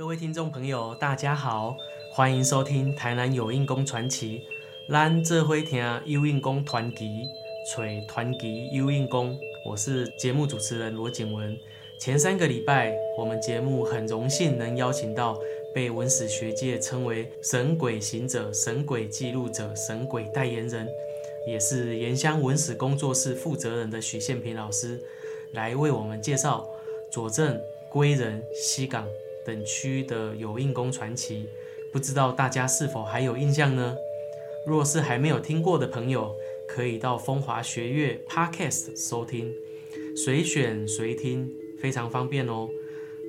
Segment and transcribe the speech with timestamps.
[0.00, 1.76] 各位听众朋友，大家好，
[2.10, 4.40] 欢迎收听台南有印宫传奇。
[4.88, 7.26] 咱这回听有印宫传奇，
[7.70, 9.38] 吹传奇有印宫。
[9.68, 11.54] 我是节目主持人罗景文。
[12.00, 15.38] 前三个礼拜，我们节目很荣幸能邀请到
[15.74, 20.88] 被文史学界称为“神鬼行者”、“神鬼记录者”、“神鬼代言人”，
[21.46, 24.98] 也是盐香文史工作室负责人的许宪平老师，
[25.52, 26.66] 来为我们介绍
[27.12, 27.60] 佐证、
[27.90, 29.06] 归仁、西港。
[29.44, 31.48] 等区的有印宫传奇，
[31.92, 33.96] 不知道大家是否还有印象呢？
[34.66, 36.34] 若是还没有听过的朋友，
[36.68, 39.52] 可以到风华学院 Podcast 收听，
[40.14, 41.50] 随选随听，
[41.80, 42.68] 非常方便哦。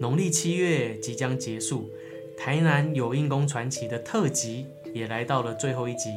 [0.02, 1.90] 农历七月即将结束，
[2.38, 6.10] 台南有印宫传奇的特辑也来到了最后一集，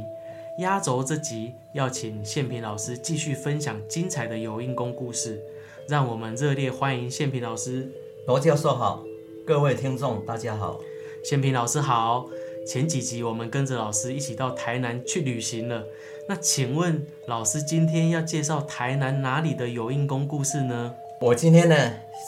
[0.59, 5.41] 压轴这集要请宪平老师继续分享精彩的有印宫故事，
[5.87, 7.89] 让我们热烈欢迎宪平老师。
[8.27, 9.14] 罗教授好。
[9.47, 10.81] 各位听众，大家好，
[11.23, 12.31] 先平老师好。
[12.67, 15.85] 前几集我们跟着老师一起到台南去旅行了。
[16.27, 20.95] 那请问老师今天要介绍台南哪里的有印宫故事呢？
[21.21, 21.77] 我今天呢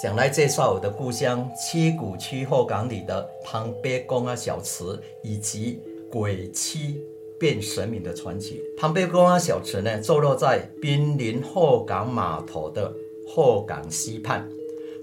[0.03, 4.85] 想来介绍我的故乡七股区后港里的旁边宫啊小池，
[5.23, 5.81] 以及
[6.13, 7.01] 鬼妻
[7.41, 8.61] 变神明的传奇。
[8.77, 12.93] 旁边宫啊小池呢坐落在濒临后港码头的
[13.27, 14.47] 后港西畔，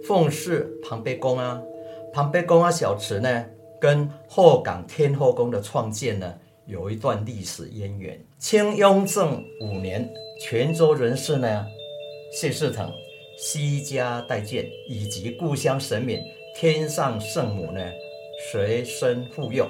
[0.04, 1.60] 奉祀旁边宫啊。
[2.14, 3.46] 旁边宫啊小池呢，
[3.82, 6.32] 跟后港天后宫的创建呢，
[6.68, 8.24] 有一段历史渊源。
[8.38, 10.08] 清雍正五年，
[10.40, 11.66] 泉州人士呢，
[12.32, 12.88] 谢世腾
[13.36, 16.22] 西家待见，以及故乡神明
[16.56, 17.82] 天上圣母呢，
[18.52, 19.68] 随身护佑，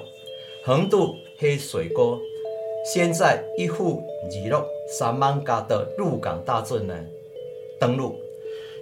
[0.65, 2.19] 横渡黑水沟，
[2.93, 6.93] 先在一户二路三万家的入港大镇呢
[7.79, 8.17] 登陆，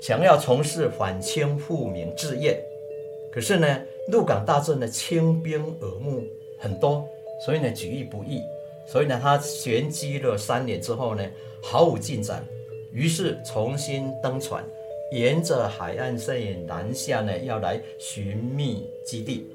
[0.02, 2.60] 想要从事反清复明置业。
[3.32, 6.24] 可是呢，鹿港大镇的清兵耳目
[6.60, 7.08] 很多，
[7.46, 8.42] 所以呢举义不易，
[8.86, 11.24] 所以呢他旋机了三年之后呢
[11.64, 12.46] 毫无进展，
[12.92, 14.64] 于是重新登船，
[15.14, 19.48] 沿着海岸线南下呢要来寻觅基地。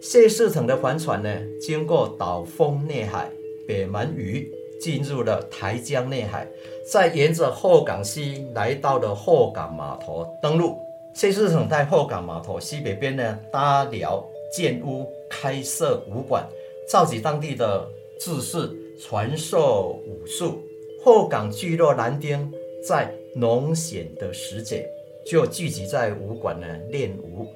[0.00, 1.30] 谢世腾的帆船呢
[1.60, 3.30] 经过岛峰内海、
[3.68, 4.50] 北门屿，
[4.80, 6.48] 进入了台江内海，
[6.90, 10.76] 再沿着后港西来到了后港码头登陆。
[11.14, 16.46] 谢世成在后港码头西北边呢搭寮建屋，开设武馆，
[16.88, 17.86] 召集当地的
[18.18, 20.60] 志士传授武术。
[21.04, 22.50] 后港聚落男丁
[22.86, 24.88] 在农闲的时节，
[25.26, 27.46] 就聚集在武馆呢练武，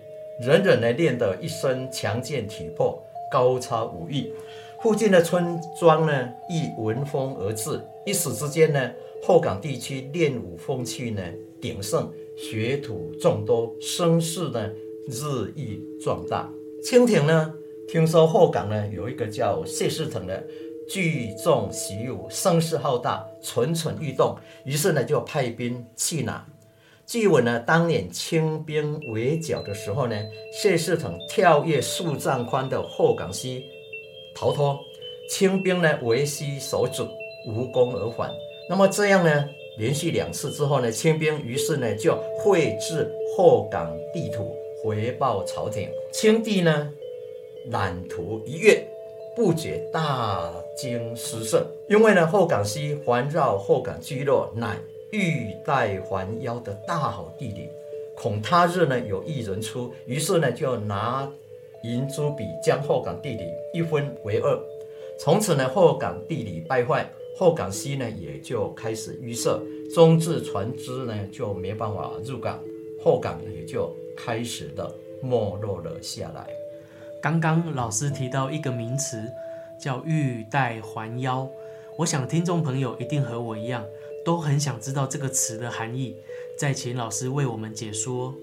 [0.40, 4.32] 人人呢练得一身强健体魄，高超武艺。
[4.82, 8.92] 附近的村庄呢亦闻风而至，一时之间呢
[9.22, 11.22] 后港地区练武风气呢
[11.60, 12.12] 鼎盛。
[12.36, 14.70] 学徒众多，声势呢
[15.08, 16.48] 日益壮大。
[16.82, 17.54] 清廷呢
[17.88, 20.46] 听说后港呢有一个叫谢世腾的
[20.88, 26.46] 聚众习武，声势浩大，蠢蠢欲动，于是呢就派兵去拿。
[27.06, 30.16] 据闻呢，当年清兵围剿的时候呢，
[30.52, 33.64] 谢世腾跳跃数丈宽的后港溪
[34.34, 34.78] 逃脱，
[35.30, 37.06] 清兵呢围西守阻，
[37.48, 38.30] 无功而返。
[38.68, 39.48] 那么这样呢？
[39.78, 45.88] 连续两次之后呢，清兵于是呢就绘制后港地图回报朝廷。
[46.12, 46.90] 清帝呢
[47.70, 48.82] 览图一阅，
[49.34, 54.78] 不觉大惊失色，因为呢后港西环绕后港聚落，乃
[55.12, 57.68] 玉带环腰的大好地理，
[58.16, 61.30] 恐他日呢有一人出，于是呢就拿
[61.82, 63.44] 银珠笔将后港地理
[63.74, 64.58] 一分为二，
[65.18, 67.06] 从此呢后港地理败坏。
[67.38, 69.60] 后港西呢也就开始淤塞，
[69.94, 72.58] 中置船只呢就没办法入港，
[73.04, 76.46] 后港也就开始的没落了下来。
[77.22, 79.22] 刚刚老师提到一个名词
[79.78, 81.46] 叫玉带环腰，
[81.98, 83.84] 我想听众朋友一定和我一样，
[84.24, 86.16] 都很想知道这个词的含义。
[86.56, 88.34] 再请老师为我们解说。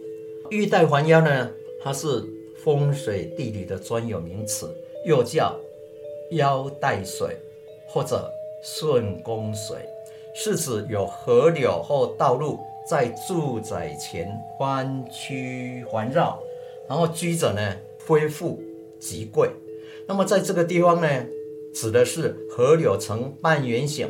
[0.52, 1.50] 玉带环腰呢，
[1.82, 2.24] 它是
[2.64, 4.72] 风水地理的专有名词，
[5.04, 5.60] 又叫
[6.34, 7.36] 腰带水
[7.88, 8.32] 或者。
[8.64, 9.78] 顺宫水
[10.34, 12.58] 是指有河流或道路
[12.90, 14.26] 在住宅前
[14.60, 16.40] 弯曲环绕，
[16.88, 17.76] 然后居者呢
[18.08, 18.62] 恢复
[19.00, 19.50] 极贵。
[20.08, 21.08] 那么在这个地方呢，
[21.74, 24.10] 指的是河流呈半圆形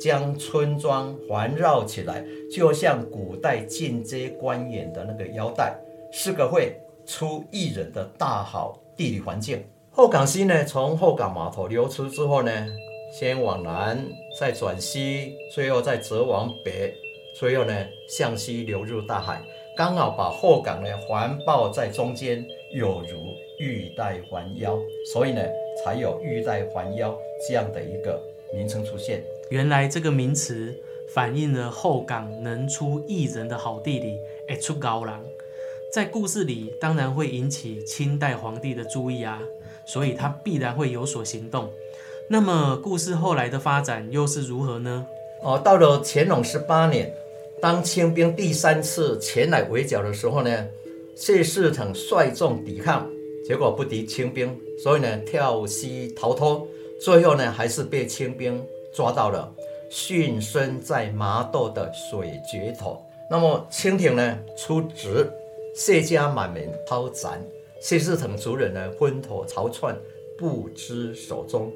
[0.00, 5.78] 将村庄环绕起来，就像古代进阶官员的那个腰带，
[6.12, 9.62] 是个会出艺人的大好地理环境。
[9.92, 12.66] 后港溪呢，从后港码头流出之后呢。
[13.16, 14.04] 先往南，
[14.36, 16.92] 再转西，最后再折往北，
[17.32, 17.72] 最后呢
[18.08, 19.40] 向西流入大海，
[19.76, 24.76] 刚好把后港呢环抱在中间，有如玉带环腰，
[25.12, 25.40] 所以呢，
[25.76, 27.16] 才有玉带环腰
[27.46, 28.20] 这样的一个
[28.52, 29.22] 名称出现。
[29.48, 30.74] 原来这个名词
[31.14, 34.18] 反映了后港能出一人的好地理，
[34.48, 35.14] 会出高人。
[35.92, 39.40] 在故事里，当然会引起清代皇帝的注意啊，
[39.86, 41.70] 所以他必然会有所行动。
[42.28, 45.06] 那么，故事后来的发展又是如何呢？
[45.42, 47.12] 哦，到了乾隆十八年，
[47.60, 50.66] 当清兵第三次前来围剿的时候呢，
[51.14, 53.06] 谢世腾率众抵抗，
[53.46, 56.66] 结果不敌清兵，所以呢跳溪逃脱，
[57.00, 59.52] 最后呢还是被清兵抓到了，
[59.90, 63.00] 殉身在麻豆的水决头。
[63.30, 65.30] 那么清廷呢出职。
[65.76, 67.44] 谢家满门抄斩，
[67.80, 69.96] 谢世腾族人呢昏头逃窜，
[70.38, 71.72] 不知所踪，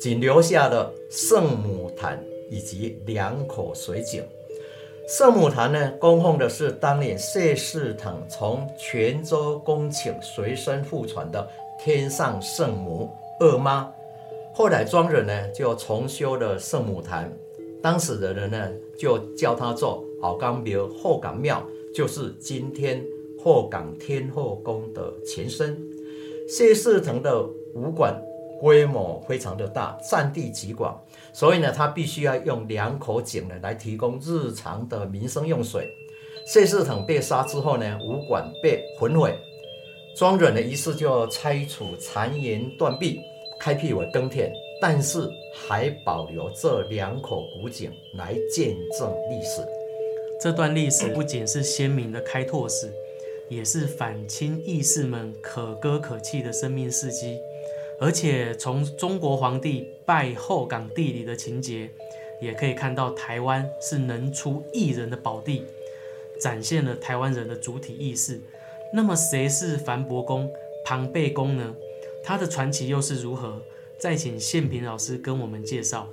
[0.00, 4.24] 仅留下了圣母坛以及两口水井。
[5.06, 11.48] 圣母坛呢供奉的是当年谢世腾从泉州恭请随身附传的
[11.78, 13.10] 天上圣母
[13.40, 13.92] 二妈，
[14.54, 17.30] 后来庄人呢就重修了圣母坛，
[17.82, 18.68] 当时的人呢
[18.98, 21.66] 就叫它做鳌岗庙后岗庙。
[21.92, 23.04] 就是今天
[23.42, 25.76] 鹤岗天后宫的前身。
[26.48, 27.42] 谢世腾的
[27.74, 28.14] 武馆
[28.60, 31.02] 规模非常的大，占地极广，
[31.32, 35.90] 所以呢，他必须要用两口井呢来提供日常的民生用水。
[36.46, 39.34] 谢世腾被杀之后呢，武馆被焚毁，
[40.14, 43.20] 庄人的仪式就拆除残垣断壁，
[43.58, 49.62] 开辟为耕田，但是还保留这两口古井来见证历史。
[50.42, 52.90] 这段历史不仅是鲜明的开拓史，
[53.48, 57.38] 也是反清义士们可歌可泣的生命事迹。
[58.00, 61.90] 而且从中国皇帝拜后港地理的情节，
[62.40, 65.64] 也可以看到台湾是能出艺人的宝地，
[66.40, 68.40] 展现了台湾人的主体意识。
[68.92, 70.50] 那么谁是樊伯公、
[70.84, 71.74] 庞贝公呢？
[72.24, 73.60] 他的传奇又是如何？
[73.98, 76.08] 再请宪平老师跟我们介绍。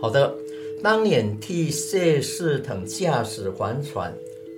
[0.00, 0.34] 好的。
[0.80, 4.14] 当年替谢世腾驾驶帆船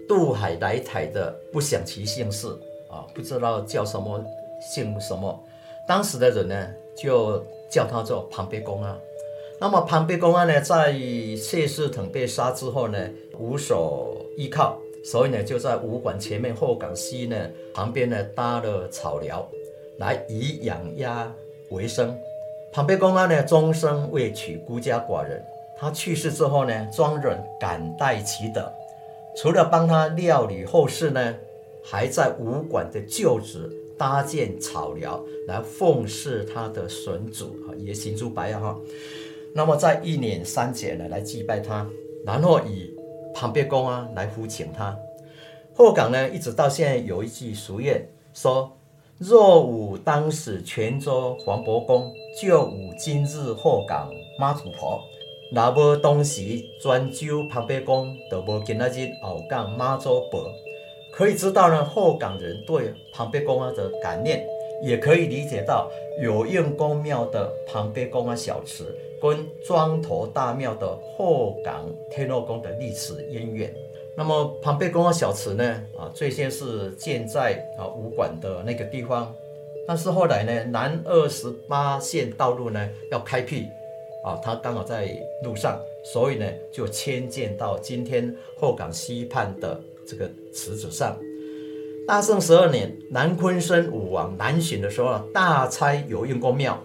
[0.07, 2.47] 渡海来台的，不想其姓氏
[2.91, 4.23] 啊，不知道叫什么
[4.61, 5.43] 姓什么。
[5.91, 8.97] 当时的人呢，就叫他做庞贝公啊。
[9.59, 10.93] 那么庞贝公啊呢，在
[11.37, 12.97] 谢世腾被杀之后呢，
[13.37, 17.37] 无所依靠，所以呢，就在武馆前面后港西呢
[17.75, 19.45] 旁边呢搭了草寮，
[19.99, 21.29] 来以养鸭
[21.71, 22.17] 为生。
[22.73, 25.45] 庞贝公啊呢，终生未娶，孤家寡人。
[25.77, 28.73] 他去世之后呢，庄人感戴其德，
[29.35, 31.35] 除了帮他料理后事呢，
[31.83, 33.69] 还在武馆的旧址
[34.01, 38.81] 搭建草寮来奉祀他的神主啊，也行诸白啊哈。
[39.55, 41.87] 那么在一年三节呢来祭拜他，
[42.25, 42.97] 然后以
[43.35, 44.97] 旁边公啊来呼请他。
[45.75, 48.01] 后港呢一直到现在有一句俗谚
[48.33, 48.73] 说：
[49.19, 52.11] 若无当时泉州黄伯公，
[52.41, 55.03] 就无今日后港妈祖婆。
[55.53, 56.41] 若无当时
[56.83, 60.51] 泉州旁边公，就无今仔日后港妈祖婆。
[61.13, 64.47] 可以知道呢，后港人对庞贝公啊的感念，
[64.83, 65.91] 也可以理解到
[66.23, 73.75] 有应公庙的庞贝公啊小祠跟庄头大庙的后港天后宫的历史渊源。
[74.17, 75.65] 那么庞贝公啊小祠呢，
[75.99, 79.35] 啊，最先是建在啊武馆的那个地方，
[79.87, 83.67] 但是后来呢，南二十八线道路呢要开辟。
[84.23, 85.09] 啊，他刚好在
[85.43, 91.17] 路上，所以呢就迁建到今天后港西畔的这个池子上。
[92.09, 96.83] 大圣十二年，南昆生武王南巡的时候，大拆有应公庙，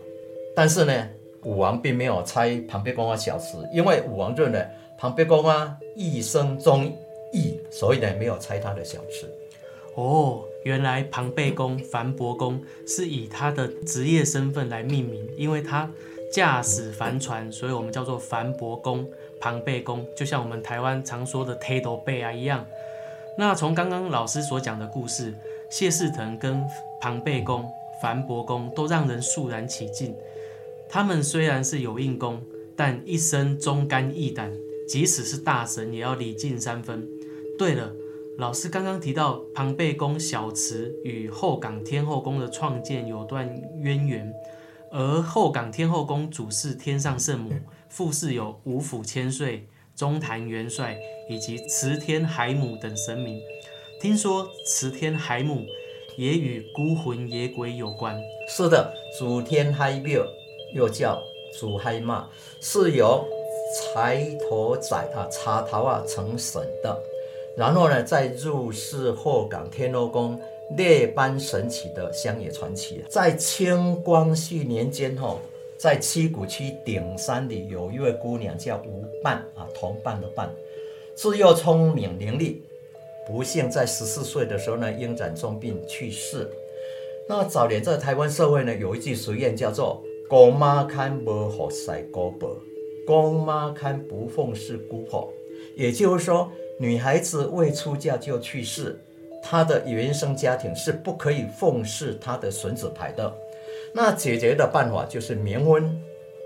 [0.56, 1.10] 但是呢，
[1.44, 4.64] 武王并没有拆庞贝公啊小祠，因为武王认为
[5.00, 6.86] 庞贝公啊一生忠
[7.34, 9.28] 义，所以呢没有拆他的小祠。
[9.96, 15.90] 哦，原来庞贝公、樊伯公是以他的职业身份来命名，因为他。
[16.34, 19.08] 驾驶帆船，所以我们叫做樊伯公、
[19.40, 22.66] 庞贝公，就像我们台湾常说的 t 头贝啊一样。
[23.38, 25.34] 那从刚刚老师所讲的故事，
[25.70, 26.64] 谢世腾跟
[27.02, 27.70] 庞贝公、
[28.02, 30.16] 樊伯公都让人肃然起敬。
[30.88, 32.42] 他们虽然是有印功，
[32.76, 34.54] 但一生忠肝义胆，
[34.88, 37.08] 即使是大神也要礼敬三分。
[37.58, 37.92] 对了，
[38.38, 43.50] 老师刚刚提到庞贝公小祠与后港天后宫的创建有段
[43.82, 44.34] 渊源。
[44.92, 47.52] 而后港天后宫主祀天上圣母，
[47.90, 50.98] 副祀有五府千岁、中坛元帅
[51.30, 53.42] 以及慈天海母等神明。
[54.02, 55.66] 听说慈天海母
[56.18, 58.22] 也与孤魂野鬼有关。
[58.48, 60.26] 是的，主天海庙
[60.74, 61.22] 又叫
[61.60, 62.30] 主海妈，
[62.62, 63.26] 是由
[63.74, 67.02] 柴头仔啊、茶头啊成神的，
[67.58, 70.40] 然后呢再入世后港天后宫
[70.78, 73.04] 列般神奇的乡野传奇。
[73.10, 75.38] 在清光绪年间，哈，
[75.78, 80.50] 在七股区顶山里有一位姑娘叫吴伴啊，同伴的伴，
[81.16, 82.56] 自幼聪明伶俐，
[83.28, 86.50] 不幸在十四岁的时候呢，因染重病去世。
[87.28, 92.56] 那早年在台湾社会呢，有一句俗谚叫做“公妈看不好晒姑婆，
[93.06, 95.32] 公妈看不奉侍姑婆”，
[95.76, 98.98] 也就是说，女孩子未出嫁就去世，
[99.44, 103.36] 她的原生家庭是不可以奉侍她的孙子牌的。
[103.96, 105.98] 那解决的办法就是冥婚，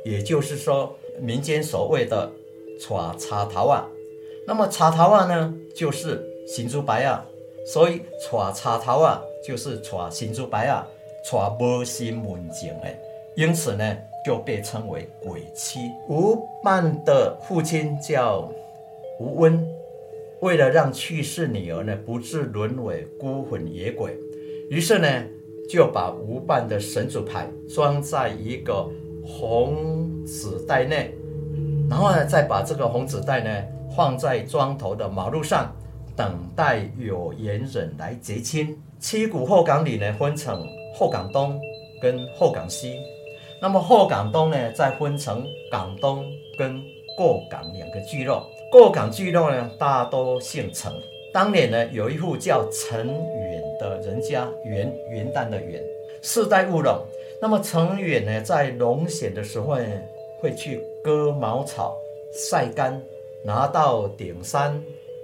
[0.05, 2.31] 也就是说民间所谓的
[2.79, 3.89] “娶插头啊”。
[4.45, 7.25] 那么插头啊呢，就是新珠白啊，
[7.65, 9.23] 所以娶插头啊。
[9.41, 10.85] 就是娶新珠白啊，
[11.23, 12.87] 娶无心文静的，
[13.35, 15.79] 因此呢就被称为鬼妻。
[16.09, 18.51] 吴曼的父亲叫
[19.17, 19.65] 吴温，
[20.41, 24.13] 为了让去世女儿呢不致沦为孤魂野鬼，
[24.69, 25.23] 于是呢
[25.69, 28.89] 就把吴曼的神主牌装在一个
[29.23, 31.13] 红纸袋内，
[31.87, 33.63] 然后呢再把这个红纸袋呢
[33.95, 35.71] 放在庄头的马路上，
[36.15, 38.75] 等待有缘人来结亲。
[38.99, 41.57] 七股后港里呢，分成后港东
[42.01, 42.97] 跟后港西。
[43.61, 46.25] 那么后港东呢，再分成港东
[46.57, 46.81] 跟
[47.15, 48.49] 过港两个聚落。
[48.71, 50.91] 过港聚落呢，大多姓陈。
[51.31, 55.83] 当年呢，有一户叫陈远的人家，元元旦的元，
[56.21, 57.05] 世代务农。
[57.41, 59.85] 那么陈远呢，在农闲的时候呢，
[60.39, 61.95] 会去割茅草
[62.33, 63.01] 晒干，
[63.43, 64.81] 拿到顶山。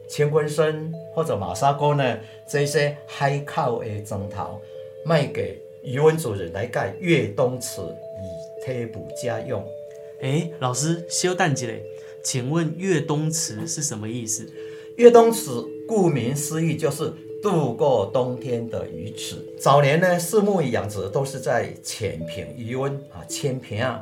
[0.07, 4.61] 乾坤参或者马沙沟呢，这些海靠的砖头
[5.03, 9.65] 卖给渔翁主人来盖越冬池，以贴补家用。
[10.21, 11.83] 哎，老师，修蛋姐嘞，
[12.23, 14.47] 请问越冬池是什么意思？
[14.97, 15.49] 越冬池
[15.87, 17.11] 顾名思义就是
[17.41, 19.35] 度过冬天的鱼池。
[19.59, 24.01] 早年呢，饲木鱼养殖都是在浅平余温啊，千平啊。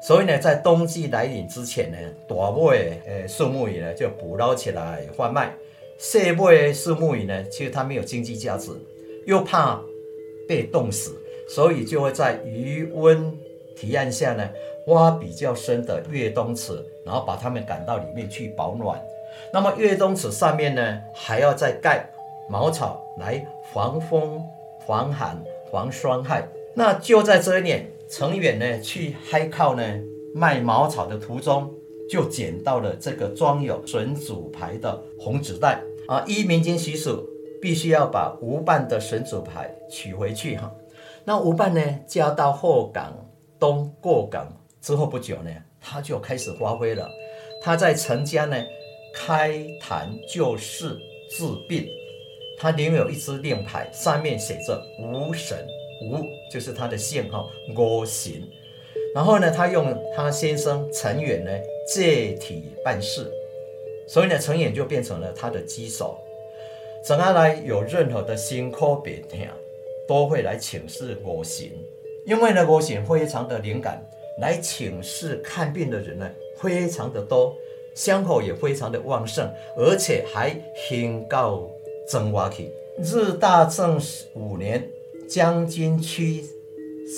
[0.00, 5.50] 所以呢，在冬季来临之前呢，大尾呃树木鱼呢就捕捞起来贩卖；
[5.98, 8.70] 小尾树木鱼呢，其实它没有经济价值，
[9.26, 9.82] 又怕
[10.48, 13.36] 被冻死，所以就会在余温
[13.76, 14.48] 提案下呢，
[14.86, 16.72] 挖比较深的越冬池，
[17.04, 18.98] 然后把它们赶到里面去保暖。
[19.52, 22.08] 那么越冬池上面呢，还要再盖
[22.48, 24.42] 茅草来防风、
[24.86, 25.42] 防寒、
[25.72, 26.46] 防霜害。
[26.74, 27.90] 那就在这一年。
[28.10, 29.82] 程远呢去海靠呢
[30.34, 31.70] 卖茅草的途中，
[32.08, 36.24] 就捡到了这个装有神主牌的红纸袋啊。
[36.26, 37.22] 依民间习俗，
[37.60, 40.72] 必须要把吴办的神主牌取回去哈。
[41.26, 43.12] 那吴办呢嫁到后港
[43.60, 45.50] 东过港之后不久呢，
[45.82, 47.06] 他就开始发挥了。
[47.62, 48.56] 他在陈家呢
[49.12, 50.96] 开坛就是
[51.30, 51.88] 治病，
[52.58, 55.66] 他领有一支令牌，上面写着无神。
[56.00, 57.44] 无就是他的姓哈，
[57.76, 58.48] 吴行。
[59.14, 61.50] 然后呢，他用他先生陈远呢
[61.92, 63.28] 借体办事，
[64.06, 66.16] 所以呢，陈远就变成了他的机手。
[67.02, 69.40] 怎样来有任何的心科病痛，
[70.06, 71.72] 都会来请示吴行，
[72.24, 74.00] 因为呢，我行非常的灵感，
[74.40, 77.56] 来请示看病的人呢非常的多，
[77.94, 81.68] 香火也非常的旺盛，而且还兴高
[82.08, 82.70] 增瓦去。
[82.98, 84.00] 日大正
[84.34, 84.88] 五年。
[85.28, 86.42] 将军区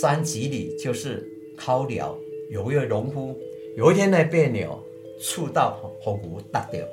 [0.00, 1.24] 三级里就是
[1.56, 2.18] 考了，
[2.50, 3.38] 有一位农夫，
[3.76, 4.82] 有一天呢被鸟
[5.22, 6.84] 触到喉骨打掉，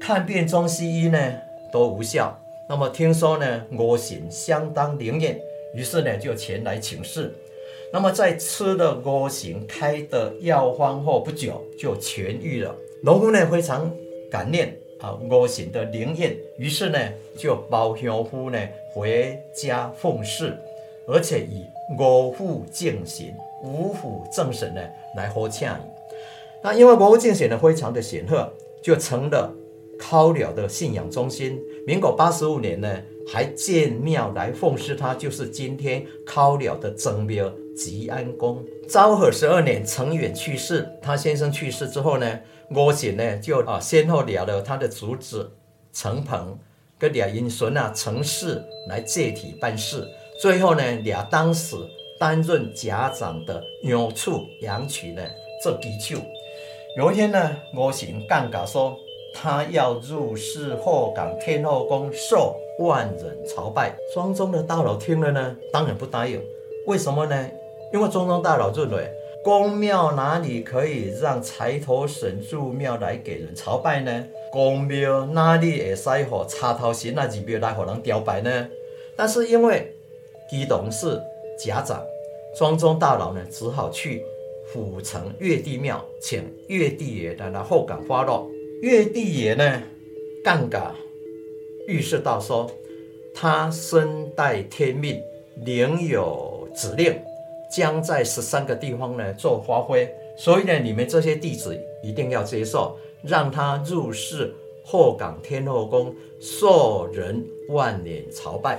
[0.00, 1.34] 看遍中西医呢
[1.72, 2.36] 都无效。
[2.68, 5.40] 那么听说呢我行相当灵验，
[5.76, 7.32] 于是呢就前来请示。
[7.92, 12.74] 那么在吃了我行开的药方后不久就痊愈了。
[13.02, 13.90] 农夫呢非常
[14.30, 14.78] 感念。
[14.98, 16.98] 啊，五行的灵验，于是呢
[17.36, 18.58] 就包香夫呢
[18.94, 20.56] 回家奉事，
[21.06, 21.66] 而且以
[21.98, 23.26] 五府敬神、
[23.62, 24.80] 五府正神呢
[25.14, 25.78] 来合洽。
[26.62, 28.50] 那因为五府敬神呢非常的显赫，
[28.82, 29.52] 就成了
[29.98, 31.60] 考了的信仰中心。
[31.86, 38.64] 民国八十五年呢还建庙来奉事，他就是今天考了的正庙吉安宫。
[38.88, 42.40] 昭和十二年，程远去世，他先生去世之后呢。
[42.70, 45.52] 吴行呢，就啊先后了了他的主子
[45.92, 46.58] 程鹏
[46.98, 50.04] 跟俩英孙啊程氏来借体办事，
[50.42, 51.76] 最后呢俩当时
[52.18, 55.22] 担任家长的杨处杨曲呢
[55.62, 56.20] 做基础。
[56.98, 58.98] 有一天呢，吴行尴尬说
[59.32, 63.96] 他要入室后港天后宫受万人朝拜。
[64.12, 66.42] 庄中的大佬听了呢，当然不答应。
[66.88, 67.48] 为什么呢？
[67.92, 69.10] 因为庄中大佬认为。
[69.44, 74.24] 公庙哪里可以让财头神住庙来给人朝拜呢？
[74.50, 78.68] 公庙哪里会使和插头神那二庙来和人雕拜呢？
[79.14, 79.94] 但是因为
[80.50, 81.22] 基隆是
[81.56, 82.02] 家长，
[82.58, 84.20] 庄中大佬呢只好去
[84.72, 88.50] 府城月帝庙请月帝爷的来后感发落。
[88.82, 89.80] 月帝爷呢，
[90.42, 90.92] 杠杆
[91.86, 92.68] 预示到说，
[93.32, 95.22] 他身带天命，
[95.64, 97.16] 领有指令，
[97.70, 100.08] 将在十三个地方呢做发挥。
[100.36, 104.54] 所以呢，你们这些弟子一定要接受，让他入世
[104.84, 108.78] 后港天后宫，受人万年朝拜。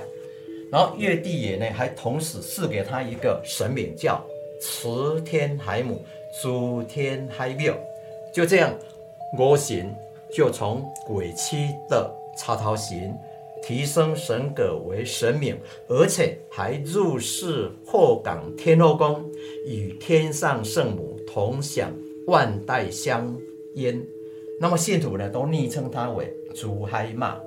[0.70, 4.24] 然后月帝爷呢，还同时赐给他一个神名，叫
[4.60, 6.00] 慈天海母、
[6.42, 7.74] 主天海庙。
[8.32, 8.72] 就这样，
[9.36, 9.92] 我行
[10.30, 13.16] 就从鬼妻的插头行
[13.68, 15.60] 提升神格为神明，
[15.90, 19.30] 而且还入世后港天后宫，
[19.66, 21.92] 与天上圣母同享
[22.26, 23.36] 万代香
[23.74, 24.02] 烟。
[24.58, 27.38] 那么信徒呢，都昵称他为朱海妈。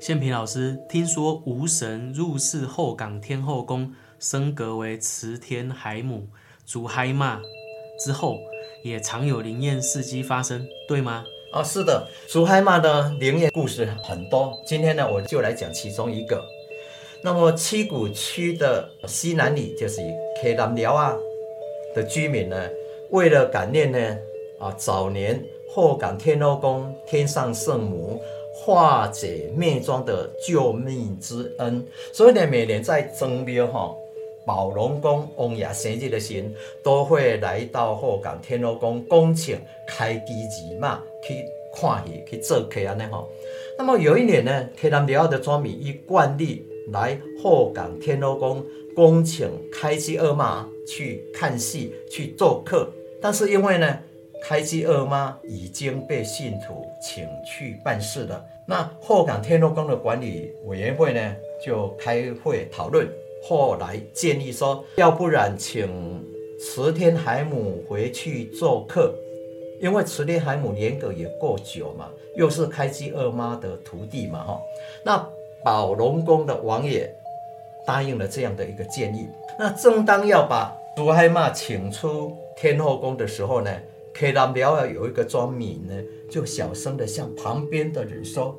[0.00, 6.28] 宪平老师，听说无神入世后港天后宫，升格为慈天海母、
[6.64, 7.40] 主海妈
[7.98, 8.38] 之后，
[8.84, 11.24] 也常有灵验事迹发生，对吗？
[11.52, 14.56] 啊，是的，主海马的灵验故事很多。
[14.64, 16.44] 今天呢，我就来讲其中一个。
[17.22, 21.16] 那么七股区的西南里，就是以南寮啊
[21.92, 22.56] 的居民呢，
[23.10, 23.98] 为了感念呢
[24.60, 28.22] 啊早年后港天后宫天上圣母。
[28.52, 33.94] 化解灭庄的救命之恩，所以呢，每年在正庙哈
[34.50, 36.44] 宝龙宫王爷生日的时，
[36.82, 43.24] 都会来到后港天后宫恭请开机仪嘛去看戏去做客安尼哈。
[43.78, 52.90] 那么有一年呢，客南寮的庄民依惯例来后港天后宫恭请开机二妈去看戏去做客，
[53.22, 54.00] 但是因为呢。
[54.42, 58.42] 开基二妈已经被信徒请去办事了。
[58.66, 63.06] 那后港天后宫的管理委员会呢，就开会讨论，
[63.42, 65.88] 后来建议说，要不然请
[66.58, 69.14] 慈天海母回去做客，
[69.80, 74.60] 因为慈天海母年格也够久嘛，又是开基二妈的徒弟嘛，哈。
[75.04, 75.28] 那
[75.64, 77.12] 宝龙宫的王爷
[77.86, 79.26] 答应了这样的一个建议。
[79.58, 83.70] 那正当要把朱海妈请出天后宫的时候呢？
[84.12, 85.94] 客南庙啊，有一个庄民呢，
[86.28, 88.58] 就小声的向旁边的人说：“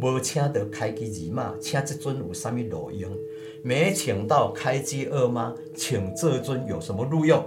[0.00, 3.10] 无请到开机二妈，请这尊有啥物路用？
[3.62, 7.44] 没请到开机二妈，请这尊有什么路用？”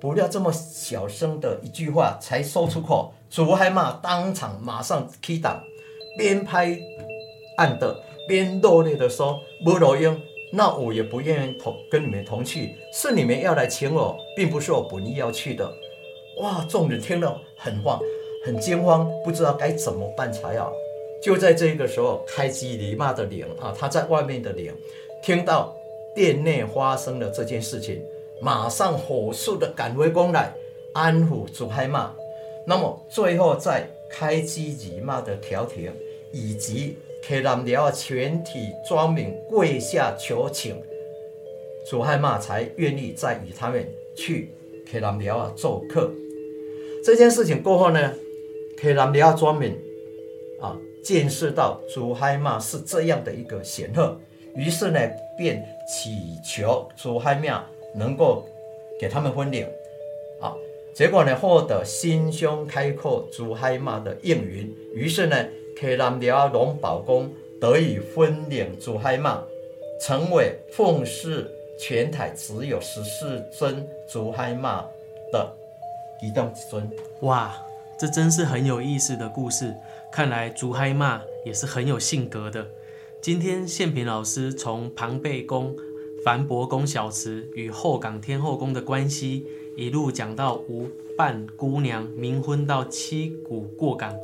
[0.00, 5.58] 不料这么小声的一句话才说出口，主海妈当场马上起挡，
[6.18, 6.78] 边拍
[7.56, 10.20] 案的边落泪的说：“无路用，
[10.52, 15.72] 那我也不愿意同跟你们同去，是你们要来请我，并不是我本意要去的。”
[16.42, 16.66] 哇！
[16.68, 17.98] 众人听了很慌，
[18.44, 20.70] 很惊慌，不知道该怎么办才好。
[21.24, 24.74] 就在这个时候，开基李妈的脸啊，他在外面的脸，
[25.22, 25.74] 听到
[26.14, 28.02] 殿内发生了这件事情，
[28.42, 30.52] 马上火速的赶回宫来
[30.92, 32.14] 安抚祖海妈。
[32.66, 35.90] 那么最后在开基李妈的调停，
[36.30, 40.76] 以及客南寮全体庄民跪下求情，
[41.86, 44.50] 祖海妈才愿意再与他们去
[44.92, 46.10] 客南寮啊做客。
[47.02, 48.12] 这件事情过后呢，
[48.76, 49.74] 克南里亚庄民
[50.60, 54.18] 啊见识到朱海妈是这样的一个显赫，
[54.56, 54.98] 于是呢
[55.36, 57.62] 便祈求朱海庙
[57.94, 58.44] 能够
[58.98, 59.66] 给他们分领
[60.40, 60.54] 啊。
[60.94, 65.36] 结果呢获得心胸开阔朱海妈的应允，于是呢
[65.78, 69.42] 克南里亚龙宝宫得以分领朱海妈，
[70.00, 74.84] 成为奉祀全台只有十四尊朱海妈
[75.30, 75.48] 的。
[76.22, 76.88] 移动尊
[77.20, 77.54] 哇，
[77.98, 79.74] 这真是很有意思的故事。
[80.14, 82.70] 看来竹海妈也是很有性格的。
[83.20, 85.74] 今天宪平老师从庞贝宫、
[86.24, 89.44] 凡伯宫小池与后港天后宫的关系，
[89.76, 94.16] 一路讲到吴伴姑娘冥婚到七股过港，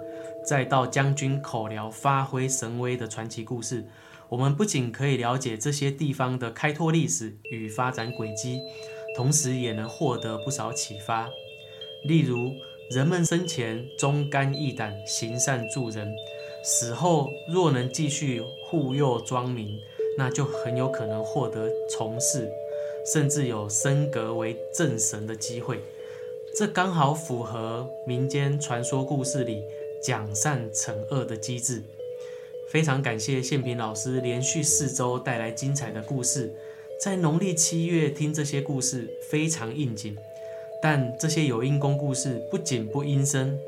[0.47, 3.85] 再到将军口辽发挥神威的传奇故事。
[4.29, 8.61] 我们不仅可以了解这些地方的开拓历史与发展轨迹，
[9.17, 11.29] 同时也能获得不少启发。
[12.05, 12.53] 例如，
[12.91, 16.13] 人们生前忠肝义胆、行善助人，
[16.65, 19.79] 死后若能继续护佑庄民，
[20.19, 22.51] 那就很有可能获得从事，
[23.13, 25.79] 甚至有升格为正神的机会。
[26.59, 29.63] 这刚好符合民间传说故事里
[30.03, 31.85] 讲善惩恶的机制。
[32.73, 36.53] 非常感谢宪平老师连续四周带来精彩的故事，
[37.01, 40.17] 在农历七月听这些故事非常应景。
[40.83, 43.59] 但这些有因公故事不仅不阴森，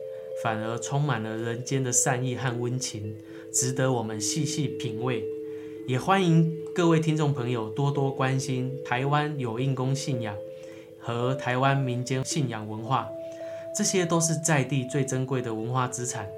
[0.43, 3.17] 反而充满了人间的善意和温情，
[3.53, 5.23] 值得我们细细品味。
[5.87, 10.37] 也欢迎各位听众朋友多多关心台湾有印公信仰
[11.01, 13.09] 和台湾民间信仰文化，
[13.77, 16.31] 这些都是在地最珍贵的文化资产。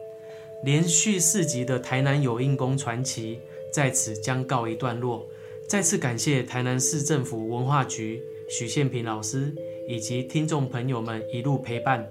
[0.64, 3.38] 连续四集的台南有印公传奇
[3.70, 5.26] 在此将告一段落。
[5.68, 9.54] 再次感谢台南市政府文化局许宪平老师
[9.88, 12.08] 以及听众朋友们一路陪伴。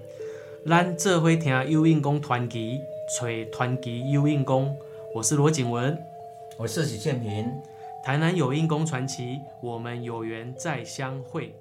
[0.66, 2.80] 咱这回听幽印功团集，
[3.16, 4.76] 吹团集幽印功，
[5.14, 5.96] 我是罗景文，
[6.56, 7.46] 我是许建平。
[8.02, 11.54] 台南有印公传奇，我们有缘再相会。